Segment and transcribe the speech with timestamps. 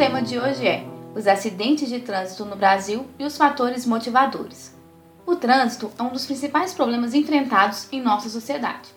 [0.00, 0.82] tema de hoje é
[1.14, 4.74] os acidentes de trânsito no Brasil e os fatores motivadores.
[5.26, 8.88] O trânsito é um dos principais problemas enfrentados em nossa sociedade,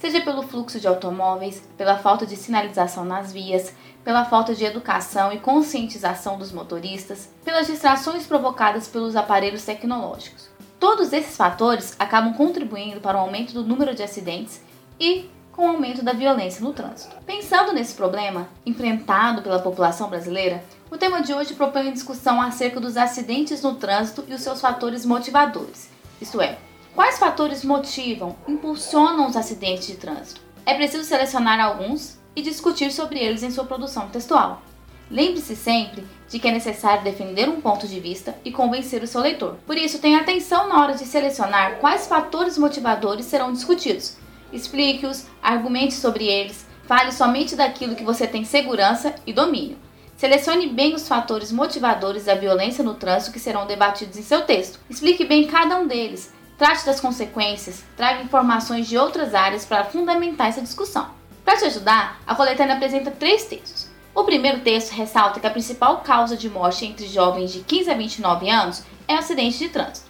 [0.00, 3.72] seja pelo fluxo de automóveis, pela falta de sinalização nas vias,
[4.02, 10.50] pela falta de educação e conscientização dos motoristas, pelas distrações provocadas pelos aparelhos tecnológicos.
[10.80, 14.60] Todos esses fatores acabam contribuindo para o aumento do número de acidentes
[14.98, 17.16] e com o aumento da violência no trânsito.
[17.26, 22.96] Pensando nesse problema enfrentado pela população brasileira, o tema de hoje propõe discussão acerca dos
[22.96, 25.90] acidentes no trânsito e os seus fatores motivadores,
[26.22, 26.58] isto é,
[26.94, 30.40] quais fatores motivam, impulsionam os acidentes de trânsito.
[30.64, 34.62] É preciso selecionar alguns e discutir sobre eles em sua produção textual.
[35.10, 39.22] Lembre-se sempre de que é necessário defender um ponto de vista e convencer o seu
[39.22, 39.56] leitor.
[39.66, 44.18] Por isso, tenha atenção na hora de selecionar quais fatores motivadores serão discutidos
[44.52, 49.78] explique-os, argumente sobre eles, fale somente daquilo que você tem segurança e domínio.
[50.16, 54.80] Selecione bem os fatores motivadores da violência no trânsito que serão debatidos em seu texto.
[54.90, 60.48] Explique bem cada um deles, trate das consequências, traga informações de outras áreas para fundamentar
[60.48, 61.10] essa discussão.
[61.44, 63.88] Para te ajudar, a coletânea apresenta três textos.
[64.12, 67.94] O primeiro texto ressalta que a principal causa de morte entre jovens de 15 a
[67.94, 70.07] 29 anos é o acidente de trânsito.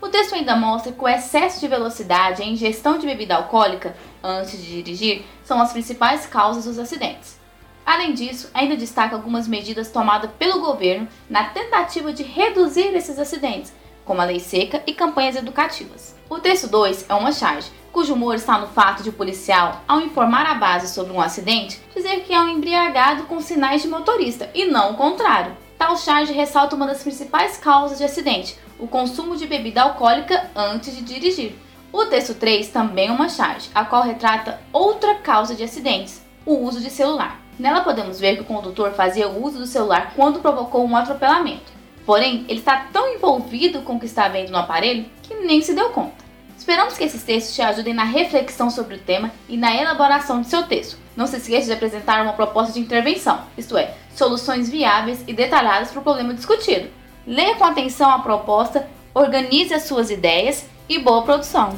[0.00, 3.94] O texto ainda mostra que o excesso de velocidade e a ingestão de bebida alcoólica
[4.22, 7.38] antes de dirigir são as principais causas dos acidentes.
[7.84, 13.74] Além disso, ainda destaca algumas medidas tomadas pelo governo na tentativa de reduzir esses acidentes,
[14.02, 16.16] como a lei seca e campanhas educativas.
[16.30, 20.00] O texto 2 é uma charge, cujo humor está no fato de o policial, ao
[20.00, 24.48] informar a base sobre um acidente, dizer que é um embriagado com sinais de motorista
[24.54, 25.54] e não o contrário.
[25.80, 30.94] Tal charge ressalta uma das principais causas de acidente, o consumo de bebida alcoólica antes
[30.94, 31.56] de dirigir.
[31.90, 36.52] O texto 3 também é uma charge, a qual retrata outra causa de acidentes, o
[36.52, 37.40] uso de celular.
[37.58, 41.72] Nela podemos ver que o condutor fazia o uso do celular quando provocou um atropelamento.
[42.04, 45.72] Porém, ele está tão envolvido com o que está vendo no aparelho que nem se
[45.72, 46.22] deu conta.
[46.58, 50.48] Esperamos que esses textos te ajudem na reflexão sobre o tema e na elaboração de
[50.48, 50.98] seu texto.
[51.16, 55.90] Não se esqueça de apresentar uma proposta de intervenção, isto é, soluções viáveis e detalhadas
[55.90, 56.88] para o problema discutido.
[57.26, 61.74] Leia com atenção a proposta, organize as suas ideias e boa produção!